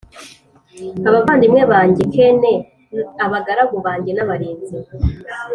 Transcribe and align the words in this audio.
abavandimwe 1.07 1.61
banjye 1.71 2.03
k 2.13 2.15
n 2.41 2.43
abagaragu 3.25 3.77
banjye 3.85 4.11
n 4.13 4.19
abarinzi 4.23 4.75